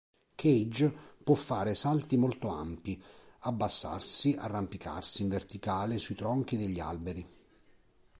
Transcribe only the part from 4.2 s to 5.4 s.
arrampicarsi in